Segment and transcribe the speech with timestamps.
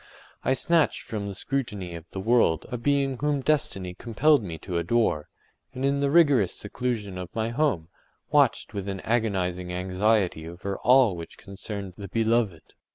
[0.43, 4.79] I snatched from the scrutiny of the world a being whom destiny compelled me to
[4.79, 5.29] adore,
[5.75, 7.87] and in the rigorous seclusion of my home,
[8.31, 12.73] watched with an agonizing anxiety over all which concerned the beloved.